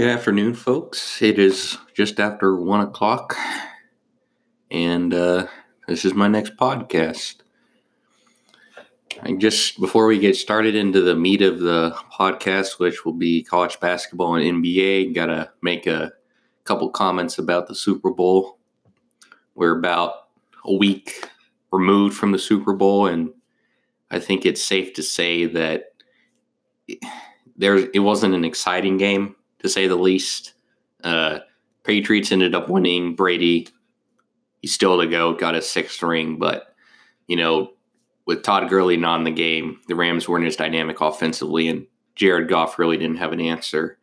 [0.00, 1.20] Good afternoon, folks.
[1.20, 3.36] It is just after one o'clock,
[4.70, 5.46] and uh,
[5.88, 7.42] this is my next podcast.
[9.20, 13.42] I just before we get started into the meat of the podcast, which will be
[13.42, 16.12] college basketball and NBA, gotta make a
[16.64, 18.56] couple comments about the Super Bowl.
[19.54, 20.28] We're about
[20.64, 21.28] a week
[21.70, 23.34] removed from the Super Bowl, and
[24.10, 25.92] I think it's safe to say that
[27.54, 30.54] there it wasn't an exciting game to say the least.
[31.02, 31.40] Uh,
[31.84, 33.14] Patriots ended up winning.
[33.14, 33.68] Brady,
[34.60, 36.74] he's still to go, got a sixth ring, but
[37.26, 37.72] you know,
[38.26, 42.48] with Todd Gurley not in the game, the Rams weren't as dynamic offensively, and Jared
[42.48, 43.98] Goff really didn't have an answer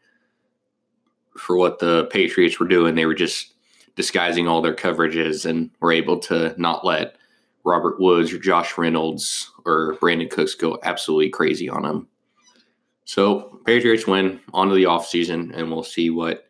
[1.38, 2.96] for what the Patriots were doing.
[2.96, 3.54] They were just
[3.96, 7.16] disguising all their coverages and were able to not let
[7.64, 12.08] Robert Woods or Josh Reynolds or Brandin Cooks go absolutely crazy on them.
[13.08, 16.46] So Patriots win on to the offseason, and we'll see what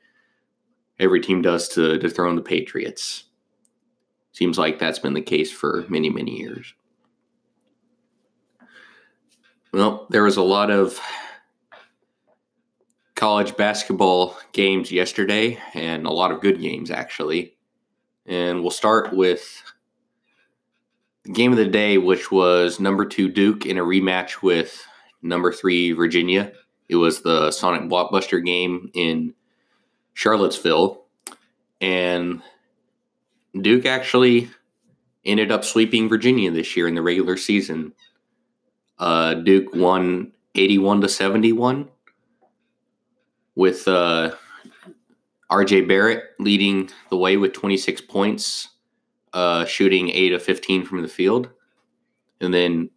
[0.99, 3.25] every team does to dethrone the Patriots.
[4.31, 6.73] Seems like that's been the case for many, many years.
[9.71, 10.99] Well, there was a lot of
[13.13, 17.55] college basketball games yesterday, and a lot of good games, actually.
[18.25, 19.61] And we'll start with
[21.23, 24.83] the game of the day, which was number two Duke in a rematch with
[25.27, 26.51] number three Virginia.
[26.89, 29.33] It was the Sonic Blockbuster game in
[30.13, 31.03] Charlottesville,
[31.81, 32.41] and
[33.59, 34.49] Duke actually
[35.25, 37.93] ended up sweeping Virginia this year in the regular season.
[38.97, 41.89] Uh, Duke won 81 to 71
[43.55, 44.31] with uh,
[45.51, 48.69] RJ Barrett leading the way with 26 points,
[49.33, 51.49] uh, shooting 8 of 15 from the field.
[52.39, 52.89] And then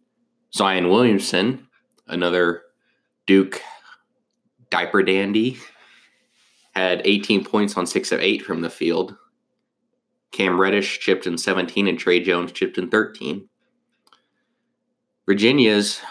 [0.53, 1.67] Zion Williamson
[2.07, 2.63] another
[3.27, 3.61] Duke
[4.69, 5.57] diaper dandy,
[6.73, 9.15] had 18 points on 6 of 8 from the field.
[10.31, 13.47] Cam Reddish chipped in 17 and Tre Jones chipped in 13.
[15.25, 16.01] Virginia's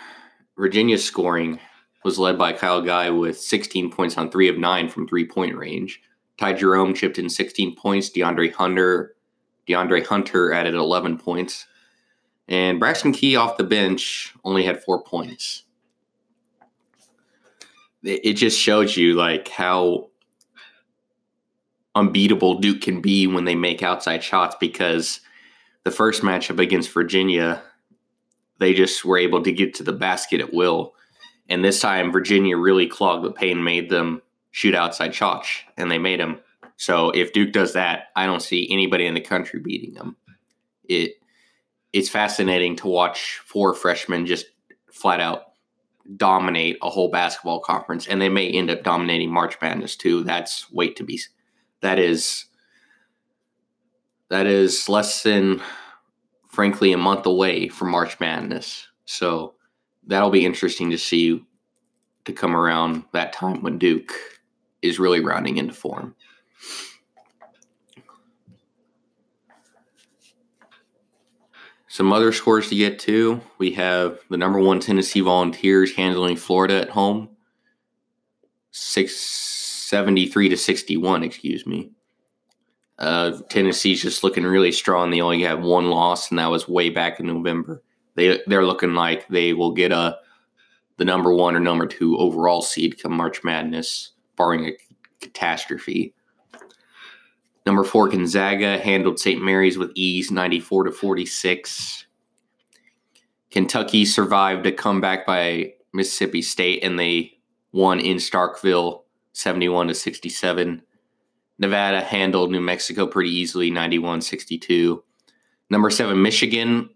[0.56, 1.59] Virginia's scoring
[2.04, 6.00] was led by Kyle Guy with 16 points on 3 of 9 from three-point range.
[6.38, 9.16] Ty Jerome chipped in 16 points, DeAndre Hunter
[9.69, 11.66] DeAndre Hunter added 11 points.
[12.48, 15.64] And Braxton Key off the bench only had 4 points
[18.03, 20.11] it just shows you like how
[21.94, 25.21] unbeatable Duke can be when they make outside shots because
[25.84, 27.62] the first matchup against Virginia,
[28.59, 30.94] they just were able to get to the basket at will.
[31.49, 34.22] And this time, Virginia really clogged the paint made them
[34.53, 36.41] shoot outside shots, and they made them.
[36.77, 40.17] So if Duke does that, I don't see anybody in the country beating them.
[40.88, 41.15] It
[41.93, 44.47] it's fascinating to watch four freshmen just
[44.93, 45.50] flat out
[46.16, 50.25] dominate a whole basketball conference, and they may end up dominating March Madness too.
[50.25, 51.21] That's wait to be.
[51.81, 52.47] That is.
[54.28, 55.61] That is less than,
[56.49, 58.87] frankly, a month away from March Madness.
[59.05, 59.55] So
[60.06, 61.44] that'll be interesting to see
[62.27, 64.12] to come around that time when Duke
[64.82, 66.15] is really rounding into form.
[71.92, 73.40] Some other scores to get to.
[73.58, 77.30] We have the number one Tennessee Volunteers handling Florida at home,
[78.70, 81.24] six seventy three to sixty one.
[81.24, 81.90] Excuse me.
[82.96, 85.10] Uh, Tennessee's just looking really strong.
[85.10, 87.82] They only have one loss, and that was way back in November.
[88.14, 90.16] They they're looking like they will get a
[90.96, 94.72] the number one or number two overall seed come March Madness, barring a
[95.20, 96.14] catastrophe.
[97.70, 99.41] Number four, Gonzaga handled St.
[99.41, 102.04] Mary's with ease, 94 to 46.
[103.53, 107.38] Kentucky survived a comeback by Mississippi State, and they
[107.70, 109.03] won in Starkville,
[109.34, 110.82] 71 to 67.
[111.60, 115.05] Nevada handled New Mexico pretty easily, 91 62.
[115.70, 116.90] Number seven, Michigan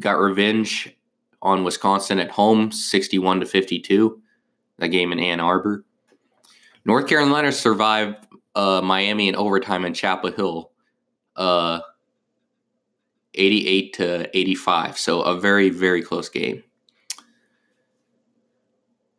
[0.00, 0.94] got revenge
[1.40, 4.20] on Wisconsin at home, 61 to 52.
[4.80, 5.86] That game in Ann Arbor.
[6.84, 10.70] North Carolina survived uh, Miami in overtime in Chapel Hill,
[11.36, 11.80] uh,
[13.34, 14.98] 88 to 85.
[14.98, 16.62] So a very, very close game.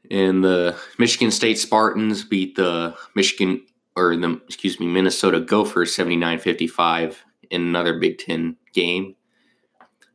[0.09, 6.39] And the Michigan State Spartans beat the Michigan, or the, excuse me, Minnesota Gophers 79
[6.39, 9.15] 55 in another Big Ten game.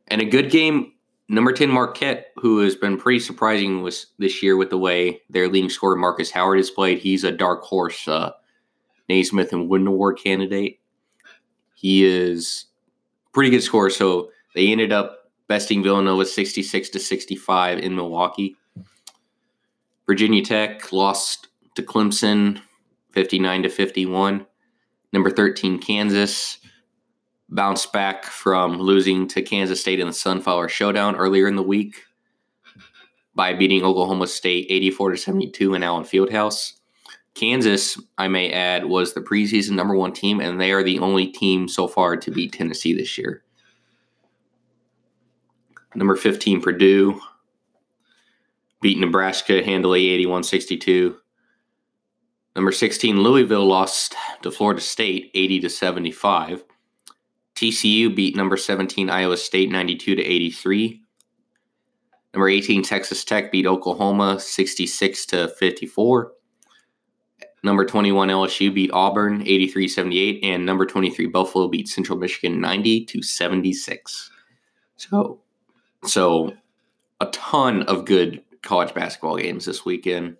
[0.09, 0.93] And a good game,
[1.29, 5.49] number 10 Marquette, who has been pretty surprising with, this year with the way their
[5.49, 6.99] leading scorer Marcus Howard has played.
[6.99, 8.07] He's a dark horse.
[8.07, 8.31] Uh,
[9.09, 10.79] Naismith and Wooden Award candidate.
[11.75, 12.65] He is
[13.33, 13.89] pretty good scorer.
[13.89, 18.55] So they ended up besting Villanova 66 to 65 in Milwaukee.
[20.05, 22.61] Virginia Tech lost to Clemson
[23.11, 24.45] 59 to 51.
[25.13, 26.57] Number 13, Kansas
[27.49, 32.03] bounced back from losing to Kansas State in the Sunflower Showdown earlier in the week
[33.35, 36.76] by beating Oklahoma State 84 to 72 in Allen Fieldhouse.
[37.37, 41.27] Kansas, I may add, was the preseason number one team, and they are the only
[41.27, 43.43] team so far to beat Tennessee this year.
[45.93, 47.21] Number 15, Purdue
[48.81, 51.17] beat Nebraska handily 81 62.
[52.55, 56.63] Number 16, Louisville lost to Florida State 80 to 75.
[57.55, 61.01] TCU beat number 17 Iowa State 92 to 83.
[62.33, 66.31] Number 18 Texas Tech beat Oklahoma 66 to 54.
[67.67, 73.21] Number 21 LSU beat Auburn 83-78 and number 23 Buffalo beat Central Michigan 90 to
[73.21, 74.31] 76.
[74.95, 75.41] So
[76.05, 76.53] so
[77.19, 80.37] a ton of good college basketball games this weekend.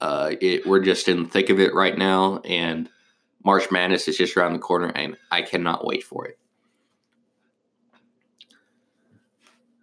[0.00, 2.88] Uh, it, we're just in the thick of it right now, and
[3.44, 6.38] March Madness is just around the corner, and I cannot wait for it.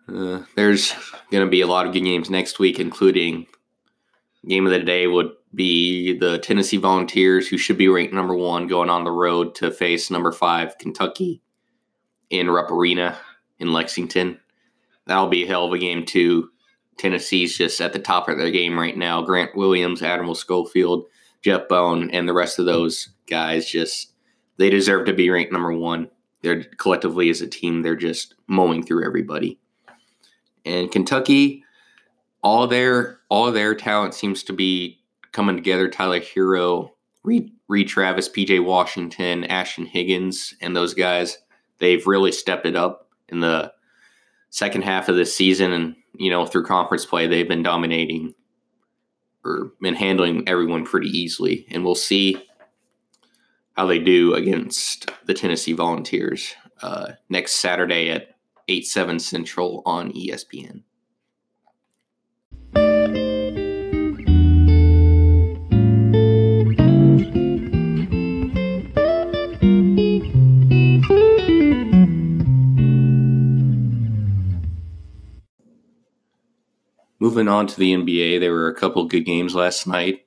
[0.10, 0.96] Uh, there's
[1.30, 3.46] going to be a lot of good games next week, including
[4.48, 8.68] game of the day would be the Tennessee Volunteers, who should be ranked number one,
[8.68, 11.42] going on the road to face number five Kentucky
[12.30, 13.18] in Rupp Arena
[13.60, 14.40] in Lexington.
[15.06, 16.50] That'll be a hell of a game too.
[16.98, 19.22] Tennessee's just at the top of their game right now.
[19.22, 21.06] Grant Williams, Admiral Schofield,
[21.42, 24.14] Jeff Bone, and the rest of those guys just
[24.58, 26.10] they deserve to be ranked number one.
[26.42, 29.60] They're collectively as a team, they're just mowing through everybody.
[30.66, 31.64] And Kentucky,
[32.44, 35.00] all their all their talent seems to be
[35.32, 35.88] coming together.
[35.90, 36.92] Tyler Herro,
[37.24, 41.38] Reed, Reid Travis, PJ Washington, Ashton Hagans, and those guys,
[41.78, 43.72] they've really stepped it up in the
[44.50, 45.72] second half of this season.
[45.72, 48.34] And you know through conference play they've been dominating
[49.44, 51.66] or been handling everyone pretty easily.
[51.72, 52.38] And we'll see
[53.76, 58.36] how they do against the tennessee volunteers uh, next saturday at
[58.68, 60.84] 8 7 central on espn
[77.32, 80.26] Moving on to the NBA, there were a couple good games last night.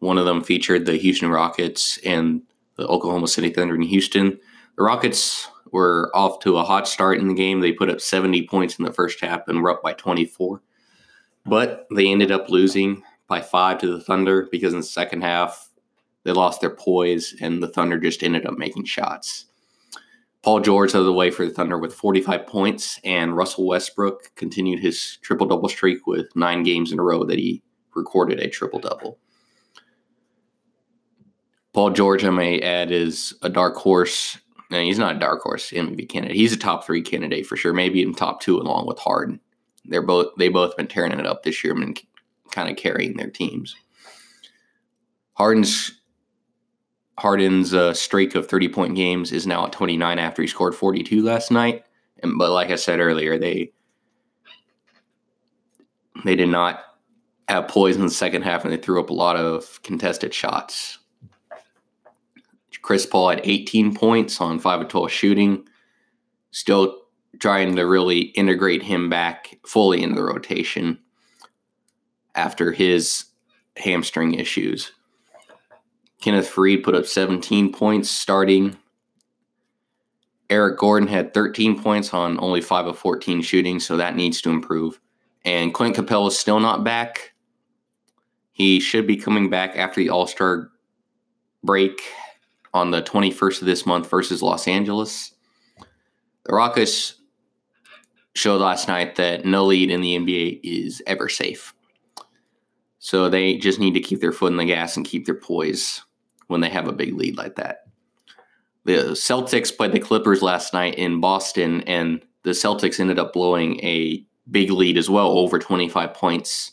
[0.00, 2.42] One of them featured the Houston Rockets and
[2.76, 4.38] the Oklahoma City Thunder in Houston.
[4.76, 7.60] The Rockets were off to a hot start in the game.
[7.60, 10.60] They put up 70 points in the first half and were up by 24.
[11.46, 15.70] But they ended up losing by five to the Thunder because in the second half,
[16.24, 19.46] they lost their poise and the Thunder just ended up making shots.
[20.46, 24.30] Paul George out of the way for the Thunder with 45 points, and Russell Westbrook
[24.36, 27.64] continued his triple double streak with nine games in a row that he
[27.96, 29.18] recorded a triple double.
[31.72, 34.38] Paul George, I may add, is a dark horse.
[34.70, 36.36] No, he's not a dark horse MVP candidate.
[36.36, 39.40] He's a top three candidate for sure, maybe in top two along with Harden.
[39.84, 42.00] They're both they both been tearing it up this year and
[42.52, 43.74] kind of carrying their teams.
[45.32, 46.00] Harden's
[47.18, 51.22] Harden's uh, streak of 30 point games is now at 29 after he scored 42
[51.22, 51.84] last night.
[52.22, 53.72] And, but like I said earlier, they
[56.24, 56.80] they did not
[57.48, 60.98] have poise in the second half and they threw up a lot of contested shots.
[62.82, 65.68] Chris Paul had 18 points on 5 of 12 shooting.
[66.52, 67.02] Still
[67.40, 70.98] trying to really integrate him back fully into the rotation
[72.34, 73.24] after his
[73.76, 74.92] hamstring issues.
[76.20, 78.76] Kenneth Faried put up 17 points starting.
[80.48, 84.50] Eric Gordon had 13 points on only 5 of 14 shooting, so that needs to
[84.50, 85.00] improve.
[85.44, 87.34] And Clint Capela is still not back.
[88.52, 90.70] He should be coming back after the All Star
[91.62, 92.00] break
[92.72, 95.32] on the 21st of this month versus Los Angeles.
[96.44, 97.14] The Rockets
[98.34, 101.74] showed last night that no lead in the NBA is ever safe.
[103.06, 106.02] So they just need to keep their foot in the gas and keep their poise
[106.48, 107.84] when they have a big lead like that.
[108.84, 113.78] The Celtics played the Clippers last night in Boston, and the Celtics ended up blowing
[113.78, 116.72] a big lead as well, over 25 points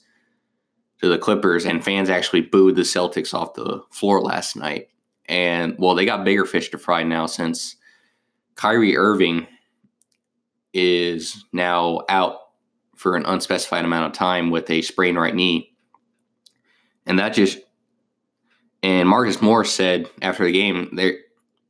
[1.04, 4.88] to the Clippers, and fans actually booed the Celtics off the floor last night.
[5.28, 7.76] And well, they got bigger fish to fry now since
[8.56, 9.46] Kyrie Irving
[10.74, 12.40] is now out
[12.96, 15.70] for an unspecified amount of time with a sprained right knee.
[17.06, 17.60] And that just
[18.82, 21.20] and Marcus Morris said after the game, they're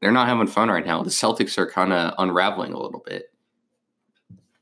[0.02, 1.02] they're not having fun right now.
[1.02, 3.32] The Celtics are kind of unraveling a little bit.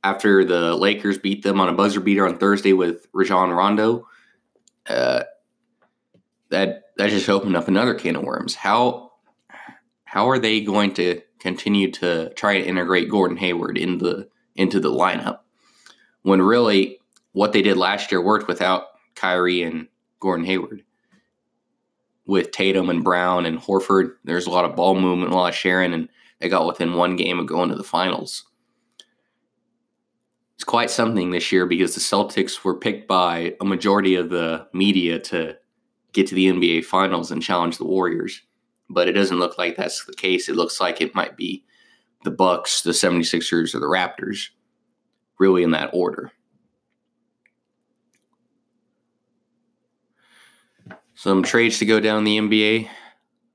[0.03, 4.07] After the Lakers beat them on a buzzer beater on Thursday with Rajon Rondo,
[4.87, 5.23] uh,
[6.49, 8.55] that that just opened up another can of worms.
[8.55, 9.11] How
[10.03, 14.79] how are they going to continue to try and integrate Gordon Hayward into the into
[14.79, 15.39] the lineup
[16.23, 16.99] when really
[17.31, 18.83] what they did last year worked without
[19.15, 19.87] Kyrie and
[20.21, 20.83] Gordon Hayward?
[22.25, 25.55] With Tatum and Brown and Horford, there's a lot of ball movement, a lot of
[25.55, 26.07] sharing, and
[26.39, 28.45] they got within one game of going to the finals.
[30.55, 34.67] It's quite something this year because the Celtics were picked by a majority of the
[34.73, 35.57] media to
[36.13, 38.41] get to the NBA Finals and challenge the Warriors.
[38.89, 40.47] But it doesn't look like that's the case.
[40.47, 41.65] It looks like it might be
[42.23, 44.49] the Bucks, the 76ers, or the Raptors,
[45.39, 46.31] really in that order.
[51.21, 52.89] Some trades to go down the NBA,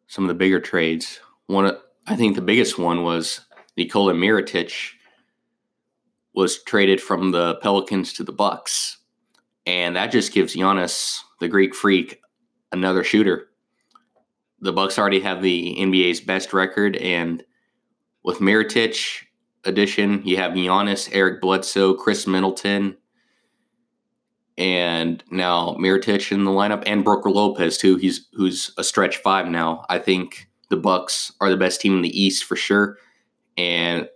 [0.06, 1.18] some of the bigger trades.
[1.46, 3.40] One, I think the biggest one was
[3.76, 4.72] Nikola Mirotic
[6.32, 8.98] was traded from the Pelicans to the Bucks,
[9.66, 12.20] and that just gives Giannis, the Greek freak,
[12.70, 13.48] another shooter.
[14.60, 17.42] The Bucks already have the NBA's best record, and
[18.22, 19.24] with Mirotic
[19.64, 22.96] addition, you have Giannis, Eric Bledsoe, Khris Middleton,
[24.58, 27.96] and now Mirotic in the lineup, and Brook Lopez too.
[27.96, 29.84] He's who's a stretch five now.
[29.88, 32.98] I think the Bucks are the best team in the East for sure,
[33.56, 34.08] and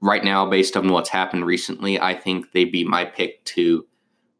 [0.00, 3.86] right now, based on what's happened recently, I think they'd be my pick to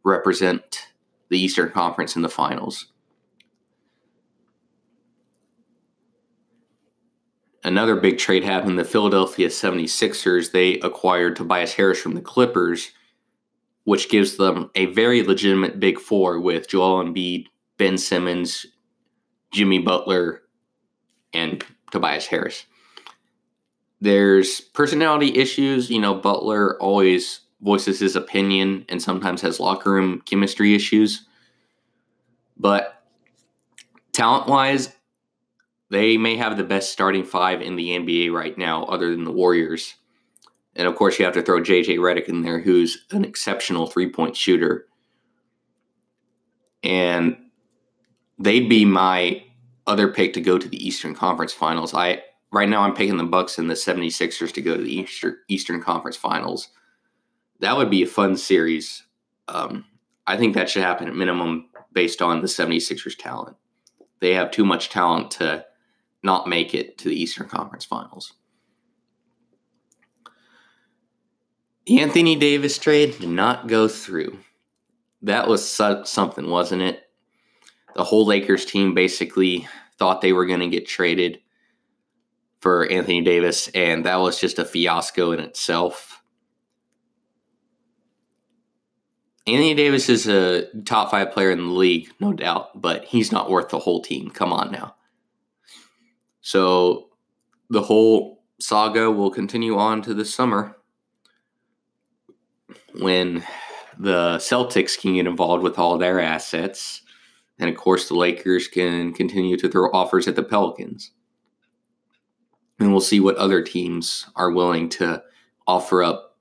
[0.05, 0.89] represent
[1.31, 2.93] the Eastern Conference in the finals.
[7.65, 8.79] another big trade happened.
[8.79, 12.93] The Philadelphia 76ers, they acquired Tobias Harris from the Clippers,
[13.85, 17.47] which gives them a very legitimate big four with Joel Embiid,
[17.79, 18.67] Ben Simmons,
[19.53, 20.43] Jimmy Butler,
[21.33, 22.65] and Tobias Harris.
[24.01, 25.91] There's personality issues.
[25.91, 31.27] You know, Butler always voices his opinion and sometimes has locker room chemistry issues.
[32.57, 33.03] But
[34.13, 34.93] talent wise,
[35.91, 39.33] they may have the best starting five in the NBA right now, other than the
[39.33, 39.95] Warriors.
[40.77, 44.11] And of course, you have to throw JJ Redick in there, who's an exceptional three
[44.11, 44.87] point shooter.
[46.83, 47.37] And
[48.39, 49.45] they'd be my
[49.87, 51.95] other pick to go to the Eastern Conference Finals.
[51.95, 55.37] I right now I'm picking the Bucks and the 76ers to go to the Eastern
[55.49, 56.69] Eastern Conference Finals.
[57.61, 59.05] That would be a fun series.
[59.49, 59.85] Um,
[60.27, 63.57] I think that should happen at minimum based on the 76ers talent.
[64.21, 65.65] They have too much talent to
[66.23, 68.33] not make it to the Eastern Conference Finals.
[71.87, 74.39] The Anthony Davis trade did not go through.
[75.23, 77.03] That was something, wasn't it?
[77.95, 81.41] The whole Lakers team basically thought they were going to get traded
[82.61, 86.23] for Anthony Davis, and that was just a fiasco in itself.
[89.47, 93.51] Anthony Davis is a top five player in the league, no doubt, but he's not
[93.51, 94.31] worth the whole team.
[94.31, 94.97] Come on now.
[96.41, 97.11] So
[97.69, 100.79] the whole saga will continue on to the summer
[103.01, 103.45] when
[103.99, 107.03] the Celtics can get involved with all their assets.
[107.59, 111.13] And of course, the Lakers can continue to throw offers at the Pelicans.
[112.81, 115.23] And we'll see what other teams are willing to
[115.67, 116.37] offer up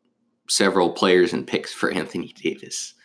[0.49, 2.95] several players and picks for Anthony Davis.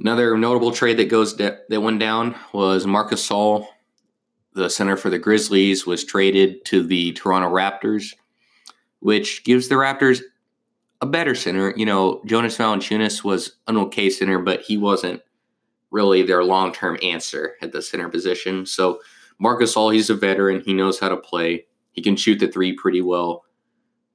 [0.00, 3.66] Another notable trade that goes that went down was Marcus Gasol
[4.58, 8.14] the center for the Grizzlies, was traded to the Toronto Raptors,
[9.00, 10.20] which gives the Raptors
[11.00, 11.72] a better center.
[11.76, 15.22] You know, Jonas Valanciunas was an okay center, but he wasn't
[15.90, 18.66] really their long term answer at the center position.
[18.66, 19.00] So
[19.38, 20.62] Marcus Gasol, he's a veteran.
[20.64, 21.66] He knows how to play.
[21.92, 23.44] He can shoot the three pretty well,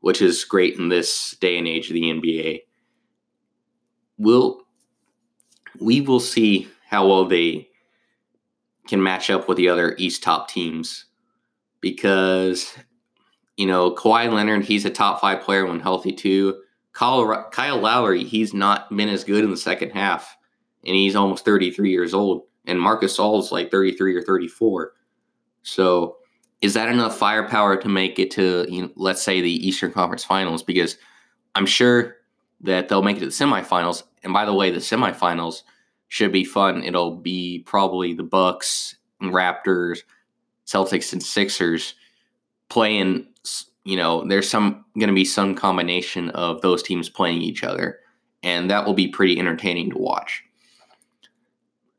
[0.02, 2.62] which is great in this day and age of the NBA.
[4.18, 4.62] We'll
[5.80, 7.68] we will see how well they
[8.88, 11.06] can match up with the other East top teams
[11.82, 12.78] because,
[13.58, 16.62] you know, Kawhi Leonard, he's a top five player when healthy too.
[16.94, 20.38] Kyle, Kyle Lowry, he's not been as good in the second half,
[20.86, 22.44] and he's almost 33 years old.
[22.66, 24.94] And Marc Gasol's like 33 or 34.
[25.64, 26.18] So,
[26.62, 30.24] is that enough firepower to make it to, you know, let's say, the Eastern Conference
[30.24, 30.64] Finals?
[30.64, 30.98] Because
[31.56, 32.16] I'm sure
[32.62, 34.04] that they'll make it to the semifinals.
[34.24, 35.64] And by the way, the semifinals
[36.08, 36.84] should be fun.
[36.84, 40.04] It'll be probably the Bucks Raptors,
[40.66, 41.96] Celtics and Sixers
[42.70, 43.28] playing.
[43.86, 48.00] You know, there's some going to be some combination of those teams playing each other,
[48.42, 50.44] and that will be pretty entertaining to watch.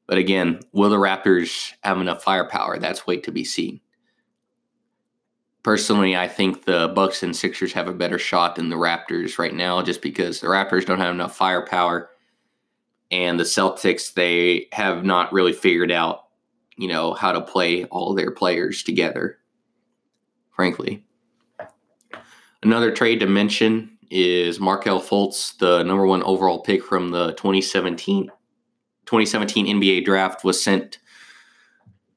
[0.06, 2.78] But again, will the Raptors have enough firepower?
[2.78, 3.80] That's wait to be seen.
[5.62, 9.54] Personally, I think the Bucks and Sixers have a better shot than the Raptors right
[9.54, 12.10] now, just because the Raptors don't have enough firepower
[13.10, 16.24] and the Celtics they have not really figured out
[16.76, 19.38] you know, how to play all their players together,
[20.54, 21.04] frankly.
[22.64, 28.28] Another trade to mention is Markelle Fultz, the number one overall pick from the 2017,
[29.04, 30.98] 2017 NBA draft, was sent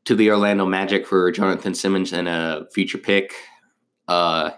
[0.06, 3.34] to the Orlando Magic for Jonathan Simmons and a future pick.
[4.08, 4.52] Uh,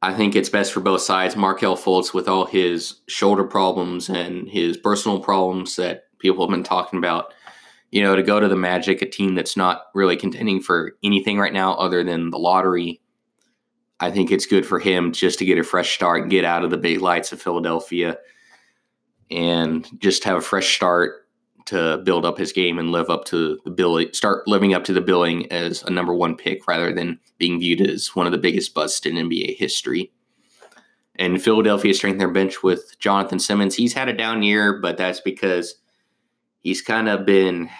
[0.00, 1.34] I think it's best for both sides.
[1.34, 6.62] Markelle Fultz, with all his shoulder problems and his personal problems that people have been
[6.62, 7.34] talking about,
[7.90, 11.38] you know, to go to the Magic, a team that's not really contending for anything
[11.38, 13.00] right now other than the lottery.
[14.00, 16.64] I think it's good for him just to get a fresh start and get out
[16.64, 18.18] of the big lights of Philadelphia
[19.30, 21.26] and just have a fresh start
[21.66, 24.92] to build up his game and live up to the billing, start living up to
[24.92, 28.38] the billing as a number one pick rather than being viewed as one of the
[28.38, 30.12] biggest busts in NBA history.
[31.16, 33.74] And Philadelphia strengthened their bench with Jonathan Simmons.
[33.74, 35.76] He's had a down year, but that's because
[36.60, 37.70] he's kind of been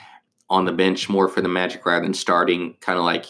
[0.48, 3.26] on the bench more for the Magic rather than starting, kind of like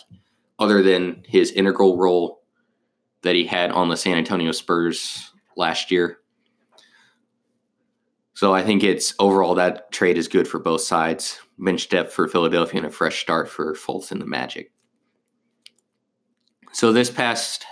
[0.58, 2.42] other than his integral role
[3.26, 6.18] that he had on the San Antonio Spurs last year.
[8.34, 11.40] So I think it's overall that trade is good for both sides.
[11.58, 14.70] Bench depth for Philadelphia and a fresh start for Fultz and the Magic.
[16.72, 17.64] So this past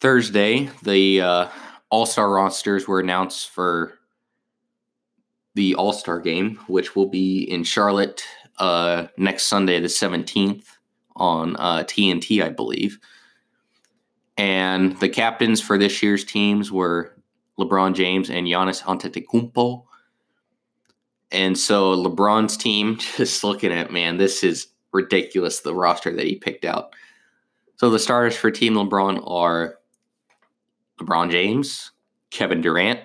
[0.00, 1.48] Thursday, the uh,
[1.90, 3.98] All Star rosters were announced for
[5.54, 8.24] the All Star game, which will be in Charlotte
[8.58, 10.64] uh, next Sunday, the 17th,
[11.14, 12.98] on uh, TNT, I believe.
[14.36, 17.16] And the captains for this year's teams were
[17.58, 19.84] LeBron James and Giannis Antetokounmpo.
[21.30, 25.60] And so LeBron's team, just looking at man, this is ridiculous.
[25.60, 26.94] The roster that he picked out.
[27.76, 29.78] So the starters for Team LeBron are
[30.98, 31.92] LeBron James,
[32.30, 33.00] Kevin Durant,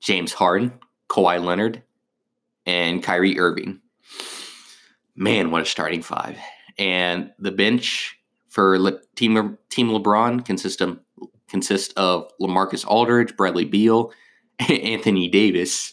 [0.00, 0.72] James Harden,
[1.08, 1.82] Kawhi Leonard,
[2.66, 3.80] and Kyrie Irving.
[5.16, 6.36] Man, what a starting five!
[6.76, 8.18] And the bench
[8.54, 11.00] for Le- Team Team LeBron consists of
[11.48, 14.12] consist of LaMarcus Aldridge, Bradley Beal,
[14.60, 15.92] Anthony Davis,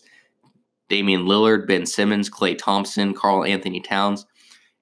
[0.88, 4.28] Damian Lillard, Ben Simmons, Klay Thompson, Karl-Anthony Towns,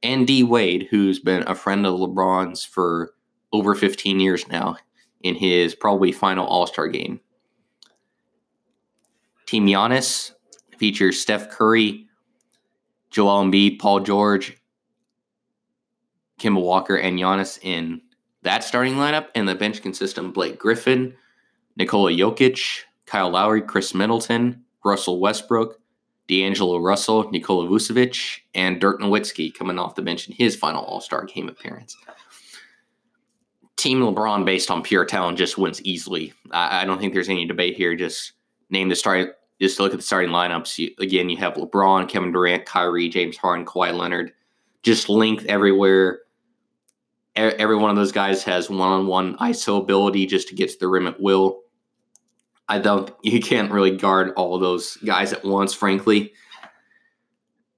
[0.03, 3.13] and D Wade, who's been a friend of LeBron's for
[3.53, 4.75] over 15 years now
[5.21, 7.21] in his probably final All Star game.
[9.45, 10.33] Team Giannis
[10.77, 12.07] features Steph Curry,
[13.09, 14.58] Joel Embiid, Paul George,
[16.39, 18.01] Kemba Walker, and Giannis in
[18.43, 21.13] that starting lineup and the bench consists of Blake Griffin,
[21.75, 25.79] Nikola Jokic, Kyle Lowry, Khris Middleton, Russell Westbrook,
[26.27, 31.01] D'Angelo Russell, Nikola Vucevic, and Dirk Nowitzki coming off the bench in his final All
[31.01, 31.97] Star game appearance.
[33.75, 36.33] Team LeBron, based on pure talent, just wins easily.
[36.51, 37.95] I, I don't think there's any debate here.
[37.95, 38.33] Just
[38.69, 39.37] name the start.
[39.59, 40.77] Just look at the starting lineups.
[40.77, 44.33] You, again, you have LeBron, Kevin Durant, Kyrie, James Harden, Kawhi Leonard.
[44.83, 46.19] Just length everywhere
[47.39, 51.07] every one of those guys has one-on-one ISO ability just to get to the rim
[51.07, 51.61] at will.
[52.67, 53.11] I don't.
[53.23, 56.33] You can't really guard all those guys at once, frankly.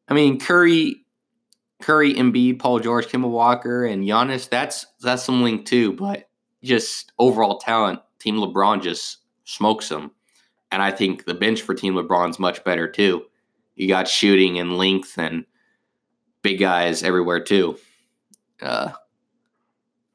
[0.08, 1.06] I mean, Curry,
[1.82, 4.50] Curry, Embiid, Paul George, Kemba Walker, and Giannis.
[4.50, 6.30] That's that's some link too, but
[6.64, 10.12] just overall talent, Team LeBron just smokes them,
[10.72, 13.26] and I think the bench for Team LeBron's much better too.
[13.76, 15.46] You got shooting and length and
[16.42, 17.78] big guys everywhere too.
[18.62, 18.92] Uh,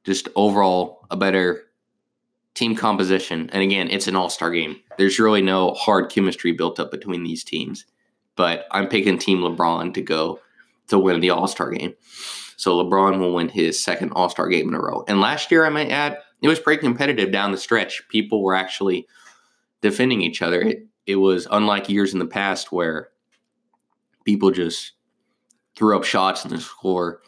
[0.07, 1.65] just overall a better
[2.55, 3.51] team composition.
[3.53, 4.77] And again, it's an all star game.
[4.97, 7.85] There's really no hard chemistry built up between these teams.
[8.37, 10.41] But I'm picking Team LeBron to go
[10.89, 11.95] to win the all star game.
[12.57, 15.05] So LeBron will win his second all star game in a row.
[15.09, 18.07] And last year, I might add, it was pretty competitive down the stretch.
[18.09, 19.07] People were actually
[19.81, 20.61] defending each other.
[20.63, 23.11] It, it was unlike years in the past where
[24.25, 24.93] people just
[25.75, 27.21] threw up shots and the score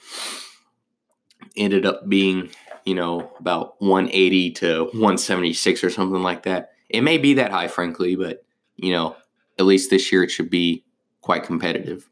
[1.57, 2.51] ended up being
[2.89, 6.71] you know, about 180 to 176 or something like that.
[6.89, 8.47] It may be that high, frankly, but,
[8.77, 9.15] you know,
[9.59, 10.87] at least this year it should be
[11.21, 12.09] quite competitive.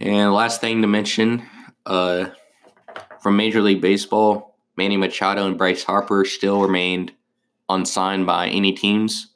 [0.00, 1.44] And last thing to mention
[1.86, 2.30] uh,
[3.20, 7.12] from Major League Baseball, Manny Machado and Bryce Harper still remained
[7.68, 9.28] unsigned by any teams.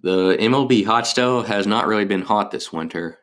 [0.00, 3.18] The MLB hot stove has not really been hot this winter.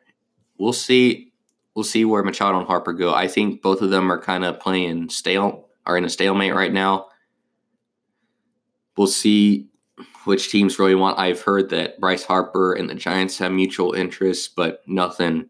[0.56, 1.31] We'll see
[1.74, 3.14] we'll see where Machado and Harper go.
[3.14, 6.72] I think both of them are kind of playing stale, are in a stalemate right
[6.72, 7.06] now.
[8.96, 9.68] We'll see
[10.24, 11.18] which teams really want.
[11.18, 15.48] I've heard that Bryce Harper and the Giants have mutual interests, but nothing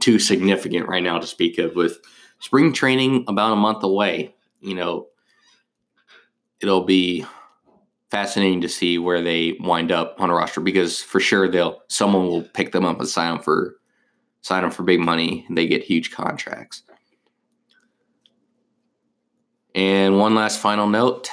[0.00, 1.74] too significant right now to speak of.
[1.74, 1.98] With
[2.38, 5.08] spring training about a month away, you know,
[6.60, 7.24] it'll be
[8.10, 12.26] fascinating to see where they wind up on a roster because for sure they'll someone
[12.26, 13.76] will pick them up and sign them for
[14.42, 15.44] sign them for big money.
[15.48, 16.82] And they get huge contracts.
[19.74, 21.30] And one last final note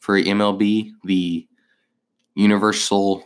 [0.00, 1.46] for MLB, the
[2.34, 3.24] universal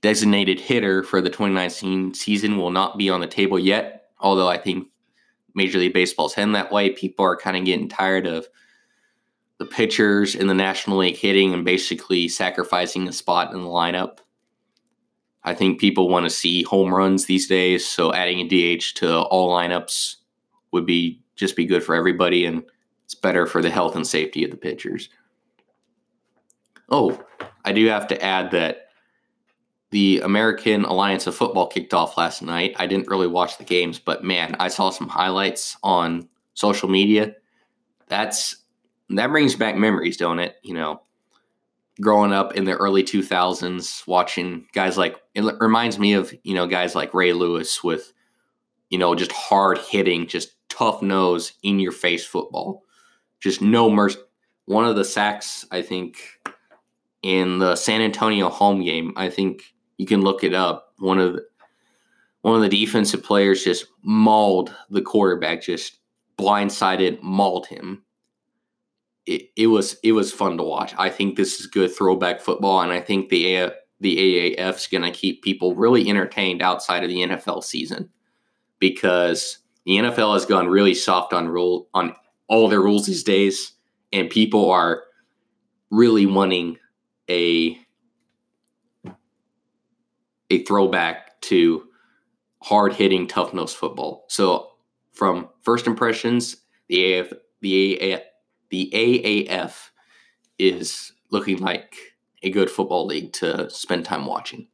[0.00, 4.10] designated hitter for the 2019 season will not be on the table yet.
[4.20, 4.88] Although I think
[5.56, 6.90] Major League Baseball's heading that way.
[6.90, 8.46] People are kind of getting tired of
[9.58, 14.18] the pitchers in the National League hitting and basically sacrificing a spot in the lineup.
[15.46, 19.20] I think people want to see home runs these days, so adding a DH to
[19.20, 20.16] all lineups
[20.72, 22.64] would be just be good for everybody and
[23.04, 25.08] it's better for the health and safety of the pitchers.
[26.88, 27.22] Oh,
[27.64, 28.88] I do have to add that
[29.90, 32.74] the American Alliance of Football kicked off last night.
[32.76, 37.36] I didn't really watch the games, but man, I saw some highlights on social media.
[38.08, 38.56] That's
[39.10, 40.56] that brings back memories, don't it?
[40.62, 41.02] You know,
[42.00, 46.66] growing up in the early 2000s, watching guys like it reminds me of you know
[46.66, 48.12] guys like Ray Lewis with
[48.90, 52.82] you know just hard hitting, just tough nose in your face football,
[53.40, 54.18] just no mercy.
[54.66, 56.18] One of the sacks I think
[57.22, 59.62] in the San Antonio home game, I think
[59.96, 60.92] you can look it up.
[60.98, 61.46] One of the,
[62.42, 65.98] one of the defensive players just mauled the quarterback, just
[66.38, 68.02] blindsided, mauled him.
[69.26, 70.94] It, was it was fun to watch.
[70.96, 74.86] I think this is good throwback football, and I think the A, the AAF is
[74.86, 78.08] going to keep people really entertained outside of the NFL season
[78.78, 82.14] because the NFL has gone really soft on rule on
[82.48, 83.72] all their rules these days,
[84.12, 85.02] and people are
[85.90, 86.78] really wanting
[87.28, 87.78] a
[90.50, 91.86] a throwback to
[92.62, 94.24] hard hitting, tough nosed football.
[94.28, 94.72] So,
[95.12, 96.56] from first impressions,
[96.88, 98.22] the AF, the AAF,
[98.70, 99.90] the AAF
[100.58, 101.96] is looking like
[102.42, 104.68] a good football league to spend time watching.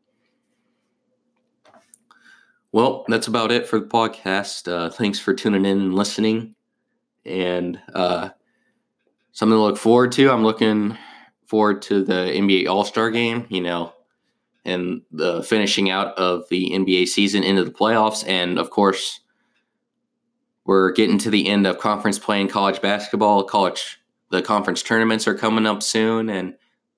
[2.73, 4.71] Well, that's about it for the podcast.
[4.71, 6.55] Uh, thanks for tuning in and listening.
[7.25, 8.31] And uh,
[9.33, 10.31] something to look forward to.
[10.31, 10.97] I'm looking
[11.47, 13.47] forward to the NBA All Star game.
[13.51, 13.93] You know,
[14.65, 18.27] and the finishing out of the NBA season into the playoffs.
[18.27, 19.21] And of course,
[20.65, 23.45] we're getting to the end of conference play in college basketball.
[23.45, 23.99] College,
[24.31, 26.55] the conference tournaments are coming up soon, and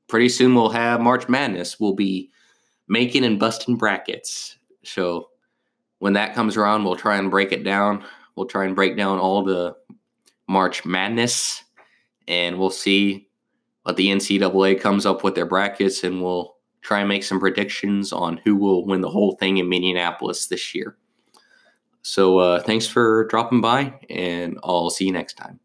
[0.08, 1.80] pretty soon we'll have March Madness.
[1.80, 2.30] We'll be
[2.88, 4.56] making and busting brackets.
[4.82, 5.30] So
[5.98, 8.04] when that comes around, we'll try and break it down.
[8.36, 9.76] We'll try and break down all the
[10.46, 11.62] March Madness,
[12.28, 13.28] and we'll see
[13.84, 18.12] what the NCAA comes up with their brackets, and we'll try and make some predictions
[18.12, 20.98] on who will win the whole thing in Minneapolis this year.
[22.04, 25.58] So uh, thanks for dropping by, and I'll see you next time.